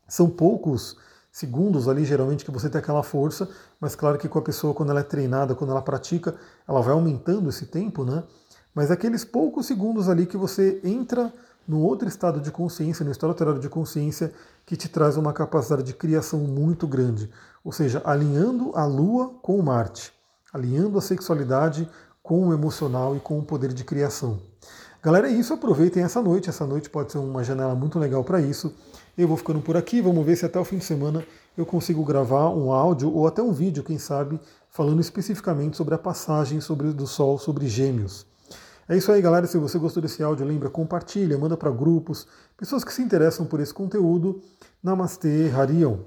São 0.08 0.28
poucos 0.28 0.96
segundos 1.30 1.88
ali, 1.88 2.04
geralmente, 2.04 2.44
que 2.44 2.50
você 2.50 2.68
tem 2.68 2.78
aquela 2.78 3.02
força, 3.02 3.48
mas 3.80 3.94
claro 3.94 4.18
que 4.18 4.28
com 4.28 4.38
a 4.38 4.42
pessoa, 4.42 4.74
quando 4.74 4.90
ela 4.90 5.00
é 5.00 5.04
treinada, 5.04 5.54
quando 5.54 5.70
ela 5.70 5.82
pratica, 5.82 6.34
ela 6.66 6.80
vai 6.80 6.92
aumentando 6.92 7.48
esse 7.48 7.66
tempo, 7.66 8.04
né? 8.04 8.24
Mas 8.74 8.90
aqueles 8.90 9.24
poucos 9.24 9.66
segundos 9.66 10.08
ali 10.08 10.26
que 10.26 10.36
você 10.36 10.80
entra 10.84 11.32
no 11.66 11.80
outro 11.80 12.08
estado 12.08 12.40
de 12.40 12.50
consciência, 12.50 13.04
no 13.04 13.10
estado 13.10 13.30
alterado 13.30 13.60
de 13.60 13.68
consciência, 13.68 14.32
que 14.66 14.76
te 14.76 14.88
traz 14.88 15.16
uma 15.16 15.32
capacidade 15.32 15.82
de 15.82 15.94
criação 15.94 16.40
muito 16.40 16.86
grande. 16.86 17.30
Ou 17.64 17.72
seja, 17.72 18.00
alinhando 18.04 18.72
a 18.74 18.84
Lua 18.84 19.34
com 19.42 19.58
o 19.58 19.62
Marte, 19.62 20.12
alinhando 20.52 20.98
a 20.98 21.02
sexualidade 21.02 21.88
com 22.22 22.48
o 22.48 22.52
emocional 22.52 23.16
e 23.16 23.20
com 23.20 23.38
o 23.38 23.44
poder 23.44 23.72
de 23.72 23.84
criação. 23.84 24.40
Galera, 25.02 25.28
é 25.28 25.32
isso. 25.32 25.54
Aproveitem 25.54 26.02
essa 26.02 26.20
noite. 26.20 26.50
Essa 26.50 26.66
noite 26.66 26.90
pode 26.90 27.12
ser 27.12 27.18
uma 27.18 27.42
janela 27.42 27.74
muito 27.74 27.98
legal 27.98 28.22
para 28.22 28.40
isso. 28.40 28.74
Eu 29.16 29.28
vou 29.28 29.36
ficando 29.36 29.60
por 29.60 29.76
aqui. 29.76 30.00
Vamos 30.00 30.24
ver 30.24 30.36
se 30.36 30.46
até 30.46 30.58
o 30.58 30.64
fim 30.64 30.78
de 30.78 30.84
semana 30.84 31.24
eu 31.56 31.66
consigo 31.66 32.04
gravar 32.04 32.50
um 32.50 32.72
áudio 32.72 33.12
ou 33.12 33.26
até 33.26 33.42
um 33.42 33.52
vídeo, 33.52 33.82
quem 33.82 33.98
sabe, 33.98 34.40
falando 34.70 35.00
especificamente 35.00 35.76
sobre 35.76 35.94
a 35.94 35.98
passagem 35.98 36.60
sobre, 36.60 36.92
do 36.92 37.06
Sol 37.06 37.38
sobre 37.38 37.66
Gêmeos. 37.68 38.26
É 38.88 38.96
isso 38.96 39.12
aí, 39.12 39.22
galera. 39.22 39.46
Se 39.46 39.58
você 39.58 39.78
gostou 39.78 40.02
desse 40.02 40.22
áudio, 40.22 40.44
lembra, 40.44 40.68
compartilha, 40.68 41.38
manda 41.38 41.56
para 41.56 41.70
grupos, 41.70 42.26
pessoas 42.56 42.82
que 42.82 42.92
se 42.92 43.02
interessam 43.02 43.46
por 43.46 43.60
esse 43.60 43.72
conteúdo. 43.72 44.40
Namastê, 44.82 45.50
Harion. 45.54 45.98